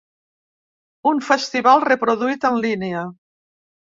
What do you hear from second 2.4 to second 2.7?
en